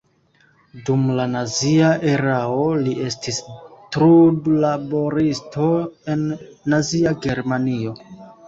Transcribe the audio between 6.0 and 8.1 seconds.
en Nazia Germanio.